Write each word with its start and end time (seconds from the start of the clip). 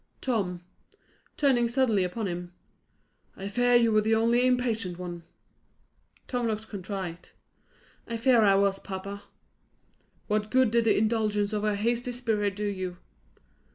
Tom," 0.19 0.63
turning 1.37 1.69
suddenly 1.69 2.03
upon 2.03 2.25
him, 2.27 2.53
"I 3.37 3.47
fear 3.47 3.75
you 3.75 3.91
were 3.91 4.01
the 4.01 4.15
only 4.15 4.47
impatient 4.47 4.97
one." 4.97 5.21
Tom 6.27 6.47
looked 6.47 6.69
contrite. 6.69 7.33
"I 8.07 8.17
fear 8.17 8.41
I 8.41 8.55
was, 8.55 8.79
papa." 8.79 9.21
"What 10.25 10.49
good 10.49 10.71
did 10.71 10.85
the 10.85 10.97
indulgence 10.97 11.53
of 11.53 11.61
your 11.61 11.75
hasty 11.75 12.11
spirit 12.13 12.55
do 12.55 12.65
you?" 12.65 12.97